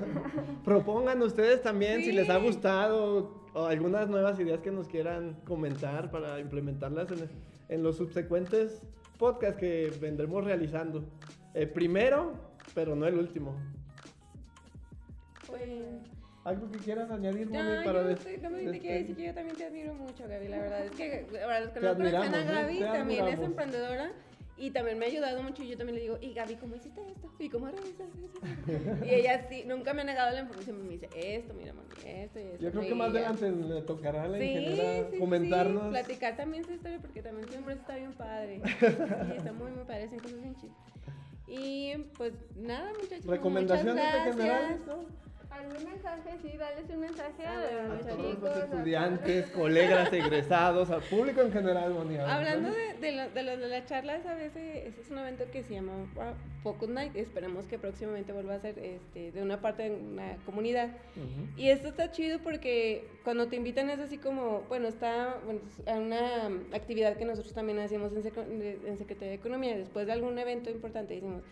[0.65, 2.47] Propongan ustedes también si les ha Sí.
[2.47, 7.27] gustado o algunas nuevas ideas que nos quieran comentar para implementarlas en,
[7.71, 8.83] en los subsecuentes
[9.19, 11.03] podcasts que vendremos realizando.
[11.55, 12.35] El primero,
[12.75, 13.57] pero no el último.
[15.47, 15.63] Pues,
[16.45, 19.01] ¿Algo que quieras añadir, No, Moni, para yo estoy- también te quiero despedir?
[19.01, 20.49] decir que yo también te admiro mucho, Gaby.
[20.49, 22.45] La verdad es que ahora los que no conocen a ¿eh?
[22.45, 24.13] Gaby también es emprendedora
[24.59, 25.63] y también me ha ayudado mucho.
[25.63, 27.31] Y yo también le digo, y Gaby, ¿cómo hiciste esto?
[27.39, 29.05] ¿Y cómo revisas eso?
[29.07, 30.83] y ella sí, nunca me ha negado la información.
[30.87, 32.59] Me dice, esto, mira, mami, esto y esto.
[32.65, 35.85] Yo creo que más adelante le tocará a la Sí, ingeniera sí, comentarnos.
[35.85, 38.63] sí, platicar también su historia porque también siempre está bien padre.
[39.27, 40.77] Sí, está muy, muy padre, hacen cosas bien chidas.
[41.49, 43.27] Y pues nada, muchachos.
[43.27, 45.05] Recomendaciones muchas de generales, ¿no?
[45.59, 49.51] Algún mensaje sí darles un mensaje Ah, a, A los todos chicos los a estudiantes,
[49.51, 53.69] colegas, egresados, al público en general, a ver, Hablando de, de, lo- de, lo- de
[53.69, 55.93] las charlas, a veces ese es un evento que se llama
[56.63, 57.15] Focus Night.
[57.17, 60.89] Esperemos que próximamente vuelva a ser este, de una parte de una comunidad.
[61.17, 61.61] Ujú.
[61.61, 65.89] Y esto está chido porque cuando te invitan es así como, bueno, está bueno, es
[65.89, 69.77] a una um, actividad que nosotros también hacemos en, en Secretaría de Economía.
[69.77, 71.43] Después de algún evento importante decimos,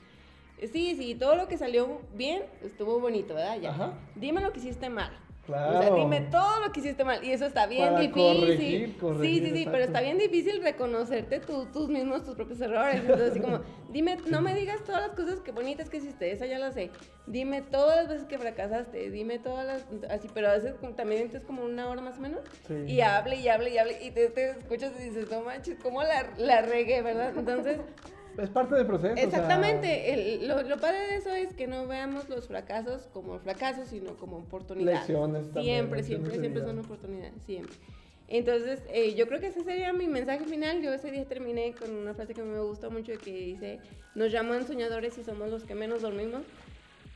[0.61, 3.59] sí, sí, todo lo que salió bien estuvo bonito, ¿verdad?
[3.61, 3.71] Ya.
[3.71, 3.93] Ajá.
[4.15, 5.11] Dime lo que hiciste mal.
[5.43, 5.79] O Claro.
[5.83, 7.23] sea, dime todo lo que hiciste mal.
[7.23, 8.41] Y eso está bien Para difícil.
[8.41, 9.71] corregir, corregir, sí, sí, sí, exacto.
[9.73, 12.95] pero está bien difícil reconocerte tú, tus mismos, tus propios errores.
[13.03, 16.47] Entonces, así como, dime, no me digas todas las cosas que bonitas que hiciste, esa
[16.47, 16.91] ya lo sé.
[17.27, 19.87] Dime todas las veces que fracasaste, dime todas las.
[20.11, 22.41] Así, pero a veces también es como una hora más o menos.
[22.67, 22.75] Sí.
[22.95, 24.03] Y hable y hable y hable.
[24.03, 27.35] Y te, te escuchas y dices, no manches, ¿cómo la, la regué, verdad?
[27.37, 27.81] Entonces.
[28.39, 29.13] Es parte del proceso.
[29.15, 33.09] o sea, Exactamente, el- lo, lo padre de eso es que no veamos los fracasos
[33.13, 35.01] como fracasos, sino como oportunidades.
[35.09, 37.77] Lecciones también, Siempre, lecciones siempre, siempre son oportunidades, siempre.
[38.27, 40.83] Entonces, eh, yo creo que ese sería mi mensaje final.
[40.83, 43.79] Yo ese día terminé con una frase que me gustó mucho que dice,
[44.15, 46.43] nos llaman soñadores y somos los que menos dormimos.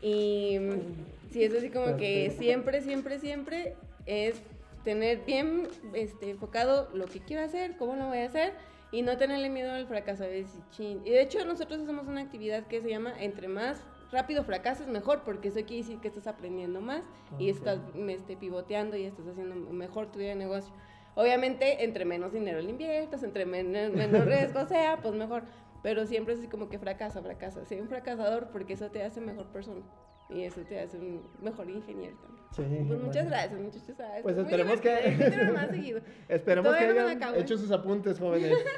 [0.03, 3.75] Y mm, sí, es así como que siempre, siempre, siempre
[4.07, 4.37] es
[4.85, 8.53] tener bien este, enfocado lo que quiero hacer, cómo lo voy a hacer
[8.91, 10.23] y no tenerle miedo al fracaso.
[10.25, 11.03] de decir, "Chin".
[11.05, 15.23] Y de hecho nosotros hacemos una actividad que se llama entre más rápido fracases mejor,
[15.25, 17.03] porque eso quiere decir que estás aprendiendo más
[17.39, 17.57] y Ok.
[17.57, 20.73] estás este, pivoteando y estás haciendo mejor tu vida de negocio.
[21.15, 25.45] Obviamente, entre menos dinero le inviertas, entre menos, menos riesgo sea, pues mejor.
[25.83, 27.65] Pero siempre es así como que fracasa, fracasa.
[27.65, 29.83] Sé un fracasador porque eso te hace mejor persona.
[30.29, 32.38] Y eso te hace un mejor ingeniero también.
[32.53, 33.31] Sí, Pues muchas bueno.
[33.31, 33.97] gracias, muchachos.
[34.01, 36.01] Ah, Pues esperemos que- más seguido.
[36.29, 38.53] Esperemos que Todavía la hayan hecho sus apuntes, jóvenes.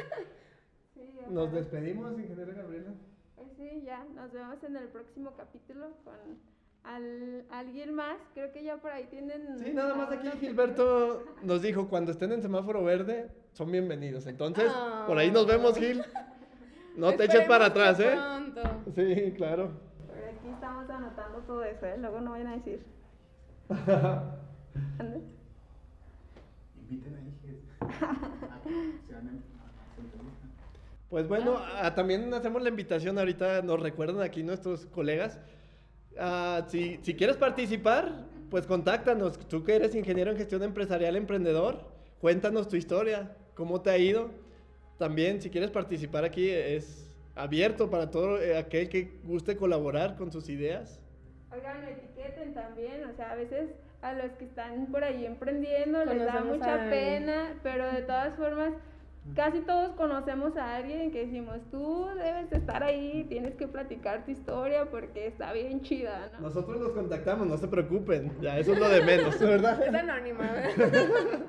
[0.94, 2.90] Sí, Nos despedimos, ingeniera Gabriela.
[3.36, 6.14] Pues sí, ya, nos vemos en el próximo capítulo con
[6.84, 8.16] al- alguien más.
[8.34, 9.58] Creo que ya por ahí tienen.
[9.58, 14.26] Sí, nada más aquí que- Gilberto nos dijo, cuando estén en semáforo verde, son bienvenidos.
[14.26, 15.04] Entonces, Ah.
[15.06, 16.02] por ahí nos vemos, Gil.
[16.96, 18.16] No te eches para atrás, que ¿eh?
[18.16, 18.62] Pronto.
[18.94, 19.70] Sí, claro.
[20.12, 21.96] Pero aquí estamos anotando todo eso, ¿eh?
[21.98, 22.84] Luego no vayan a decir.
[26.90, 27.20] Inviten a
[29.08, 30.48] sean em- a- a su entrevista.
[31.08, 35.38] Pues bueno, ah, también hacemos la invitación ahorita, nos recuerdan aquí nuestros colegas.
[36.18, 39.38] Ah, si, si quieres participar, pues contáctanos.
[39.48, 41.84] Tú que eres ingeniero en gestión empresarial emprendedor,
[42.20, 44.30] cuéntanos tu historia, cómo te ha ido.
[44.98, 50.30] También, si quieres participar aquí, es abierto para todo eh, aquel que guste colaborar con
[50.32, 50.99] sus ideas.
[51.60, 53.70] Oigan, etiqueten también, o sea, a veces
[54.00, 58.34] a los que están por ahí emprendiendo les da mucha a pena, pero de todas
[58.36, 58.72] formas,
[59.34, 64.24] casi todos conocemos a alguien que decimos, tú debes de estar ahí, tienes que platicar
[64.24, 66.48] tu historia porque está bien chida, ¿no?
[66.48, 69.82] Nosotros los contactamos, no se preocupen, ya eso es lo de menos, ¿verdad?
[69.86, 71.40] Es anónima, ¿verdad?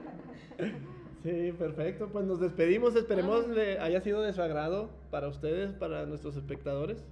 [1.23, 2.09] Sí, perfecto.
[2.11, 2.95] Pues nos despedimos.
[2.95, 7.03] Esperemos le haya sido de su agrado para ustedes, para nuestros espectadores.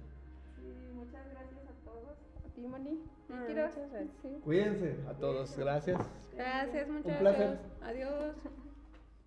[3.46, 4.42] Quiero- muchas gracias.
[4.44, 5.56] Cuídense a todos.
[5.56, 5.98] Gracias.
[6.34, 7.18] Gracias, muchachos.
[7.18, 7.58] placer.
[7.82, 8.34] Adiós.